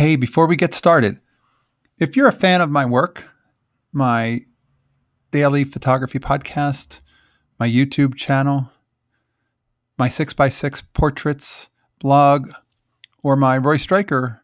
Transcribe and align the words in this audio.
Hey, 0.00 0.16
before 0.16 0.46
we 0.46 0.56
get 0.56 0.72
started, 0.72 1.20
if 1.98 2.16
you're 2.16 2.26
a 2.26 2.32
fan 2.32 2.62
of 2.62 2.70
my 2.70 2.86
work, 2.86 3.28
my 3.92 4.46
daily 5.30 5.62
photography 5.64 6.18
podcast, 6.18 7.02
my 7.58 7.68
YouTube 7.68 8.14
channel, 8.14 8.70
my 9.98 10.08
6x6 10.08 10.84
portraits 10.94 11.68
blog, 11.98 12.50
or 13.22 13.36
my 13.36 13.58
Roy 13.58 13.76
Stryker 13.76 14.42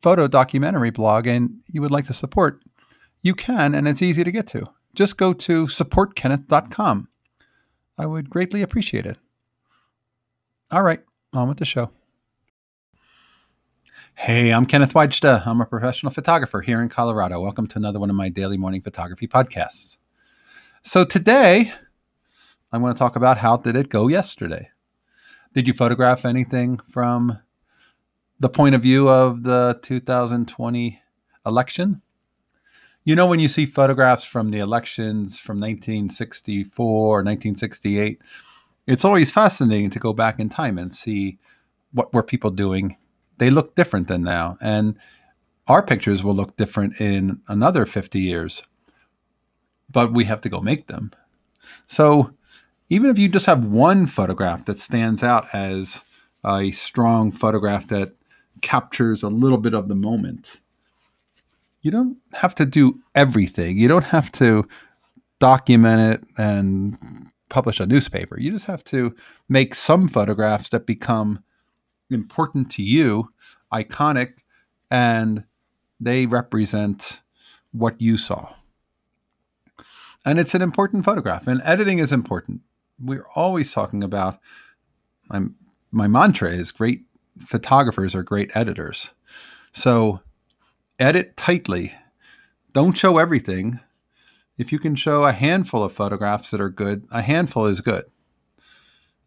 photo 0.00 0.26
documentary 0.26 0.88
blog, 0.88 1.26
and 1.26 1.60
you 1.70 1.82
would 1.82 1.90
like 1.90 2.06
to 2.06 2.14
support, 2.14 2.62
you 3.20 3.34
can, 3.34 3.74
and 3.74 3.86
it's 3.86 4.00
easy 4.00 4.24
to 4.24 4.32
get 4.32 4.46
to. 4.46 4.66
Just 4.94 5.18
go 5.18 5.34
to 5.34 5.66
supportkenneth.com. 5.66 7.08
I 7.98 8.06
would 8.06 8.30
greatly 8.30 8.62
appreciate 8.62 9.04
it. 9.04 9.18
All 10.70 10.82
right, 10.82 11.00
on 11.34 11.46
with 11.46 11.58
the 11.58 11.66
show. 11.66 11.90
Hey, 14.24 14.52
I'm 14.52 14.66
Kenneth 14.66 14.92
Wajda. 14.92 15.46
I'm 15.46 15.62
a 15.62 15.64
professional 15.64 16.12
photographer 16.12 16.60
here 16.60 16.82
in 16.82 16.90
Colorado. 16.90 17.40
Welcome 17.40 17.66
to 17.68 17.78
another 17.78 17.98
one 17.98 18.10
of 18.10 18.16
my 18.16 18.28
daily 18.28 18.58
morning 18.58 18.82
photography 18.82 19.26
podcasts. 19.26 19.96
So 20.82 21.06
today, 21.06 21.72
I 22.70 22.76
want 22.76 22.94
to 22.94 22.98
talk 22.98 23.16
about 23.16 23.38
how 23.38 23.56
did 23.56 23.76
it 23.76 23.88
go 23.88 24.08
yesterday. 24.08 24.68
Did 25.54 25.66
you 25.66 25.72
photograph 25.72 26.26
anything 26.26 26.76
from 26.76 27.38
the 28.38 28.50
point 28.50 28.74
of 28.74 28.82
view 28.82 29.08
of 29.08 29.42
the 29.42 29.80
2020 29.80 31.00
election? 31.46 32.02
You 33.04 33.16
know, 33.16 33.26
when 33.26 33.40
you 33.40 33.48
see 33.48 33.64
photographs 33.64 34.24
from 34.24 34.50
the 34.50 34.58
elections 34.58 35.38
from 35.38 35.58
1964 35.60 36.84
or 36.84 37.24
1968, 37.24 38.20
it's 38.86 39.04
always 39.06 39.32
fascinating 39.32 39.88
to 39.88 39.98
go 39.98 40.12
back 40.12 40.38
in 40.38 40.50
time 40.50 40.76
and 40.76 40.94
see 40.94 41.38
what 41.92 42.12
were 42.12 42.22
people 42.22 42.50
doing 42.50 42.98
they 43.40 43.50
look 43.50 43.74
different 43.74 44.06
than 44.06 44.22
now. 44.22 44.56
And 44.60 44.96
our 45.66 45.82
pictures 45.82 46.22
will 46.22 46.34
look 46.34 46.56
different 46.56 47.00
in 47.00 47.40
another 47.48 47.86
50 47.86 48.20
years, 48.20 48.62
but 49.90 50.12
we 50.12 50.26
have 50.26 50.42
to 50.42 50.48
go 50.48 50.60
make 50.60 50.86
them. 50.86 51.10
So 51.86 52.32
even 52.90 53.10
if 53.10 53.18
you 53.18 53.28
just 53.28 53.46
have 53.46 53.64
one 53.64 54.06
photograph 54.06 54.66
that 54.66 54.78
stands 54.78 55.22
out 55.22 55.46
as 55.54 56.04
a 56.44 56.70
strong 56.70 57.32
photograph 57.32 57.88
that 57.88 58.12
captures 58.60 59.22
a 59.22 59.28
little 59.28 59.58
bit 59.58 59.74
of 59.74 59.88
the 59.88 59.94
moment, 59.94 60.60
you 61.80 61.90
don't 61.90 62.18
have 62.34 62.54
to 62.56 62.66
do 62.66 63.00
everything. 63.14 63.78
You 63.78 63.88
don't 63.88 64.04
have 64.04 64.30
to 64.32 64.68
document 65.38 66.00
it 66.00 66.28
and 66.36 66.98
publish 67.48 67.80
a 67.80 67.86
newspaper. 67.86 68.38
You 68.38 68.50
just 68.50 68.66
have 68.66 68.84
to 68.84 69.14
make 69.48 69.74
some 69.74 70.08
photographs 70.08 70.68
that 70.70 70.84
become 70.84 71.42
important 72.10 72.70
to 72.72 72.82
you, 72.82 73.32
iconic, 73.72 74.38
and 74.90 75.44
they 76.00 76.26
represent 76.26 77.20
what 77.72 78.00
you 78.00 78.16
saw. 78.16 78.54
And 80.24 80.38
it's 80.38 80.54
an 80.54 80.62
important 80.62 81.04
photograph, 81.04 81.46
and 81.46 81.62
editing 81.64 81.98
is 81.98 82.12
important. 82.12 82.60
We're 82.98 83.26
always 83.34 83.72
talking 83.72 84.02
about 84.04 84.38
I'm, 85.30 85.54
my 85.92 86.08
mantra 86.08 86.50
is 86.50 86.72
great 86.72 87.02
photographers 87.46 88.14
are 88.14 88.22
great 88.22 88.54
editors. 88.54 89.12
So 89.72 90.20
edit 90.98 91.36
tightly. 91.36 91.92
Don't 92.72 92.96
show 92.96 93.18
everything. 93.18 93.80
If 94.58 94.72
you 94.72 94.78
can 94.78 94.94
show 94.94 95.24
a 95.24 95.32
handful 95.32 95.82
of 95.82 95.92
photographs 95.92 96.50
that 96.50 96.60
are 96.60 96.68
good, 96.68 97.06
a 97.10 97.22
handful 97.22 97.66
is 97.66 97.80
good. 97.80 98.04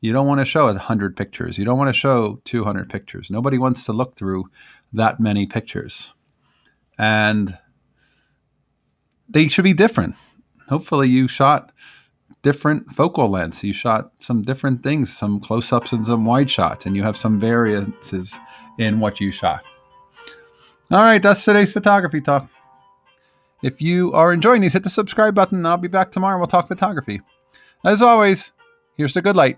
You 0.04 0.12
don't 0.12 0.28
want 0.28 0.42
to 0.42 0.46
show 0.46 0.66
100 0.66 1.16
pictures. 1.16 1.58
You 1.58 1.64
don't 1.64 1.78
want 1.78 1.88
to 1.88 1.98
show 1.98 2.42
200 2.44 2.90
pictures. 2.90 3.32
Nobody 3.32 3.58
wants 3.58 3.86
to 3.86 3.94
look 3.94 4.18
through 4.18 4.50
that 4.92 5.22
many 5.22 5.46
pictures. 5.46 6.14
And 7.00 7.58
they 9.30 9.48
should 9.48 9.64
be 9.64 9.72
different. 9.72 10.16
Hopefully, 10.68 11.08
you 11.08 11.30
shot 11.30 11.72
different 12.42 12.90
focal 12.90 13.30
lengths. 13.30 13.64
You 13.64 13.72
shot 13.72 14.12
some 14.20 14.42
different 14.42 14.84
things, 14.84 15.16
some 15.16 15.40
close 15.40 15.72
ups 15.72 15.94
and 15.94 16.06
some 16.06 16.26
wide 16.26 16.52
shots, 16.52 16.86
and 16.86 16.98
you 16.98 17.04
have 17.04 17.16
some 17.16 17.40
variances 17.40 18.36
in 18.78 19.00
what 19.00 19.22
you 19.22 19.32
shot. 19.32 19.64
All 20.92 21.00
right, 21.00 21.24
that's 21.24 21.46
today's 21.46 21.72
photography 21.72 22.20
talk. 22.20 22.50
If 23.62 23.82
you 23.82 24.12
are 24.12 24.34
enjoying 24.34 24.60
these, 24.60 24.74
hit 24.74 24.84
the 24.84 24.90
subscribe 24.90 25.34
button. 25.34 25.66
I'll 25.66 25.78
be 25.78 25.88
back 25.88 26.12
tomorrow. 26.12 26.38
We'll 26.38 26.48
talk 26.48 26.68
photography. 26.68 27.22
As 27.86 28.02
always, 28.02 28.52
here's 28.98 29.14
the 29.14 29.22
good 29.22 29.38
light. 29.38 29.58